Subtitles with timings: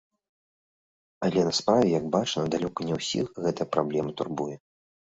[1.27, 4.55] Але на справе, як бачна, далёка не ўсіх гэтая праблема турбуе.